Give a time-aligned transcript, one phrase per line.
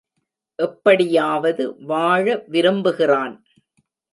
[0.59, 3.35] எப்படியாவது வாழ விரும்புகிறான்.